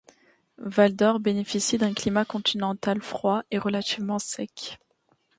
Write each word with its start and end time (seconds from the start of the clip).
Val-d'Or 0.57 1.19
bénéficie 1.19 1.77
d'un 1.77 1.93
climat 1.93 2.25
continental 2.25 3.03
froid 3.03 3.43
et 3.51 3.59
relativement 3.59 4.17
sec. 4.17 4.79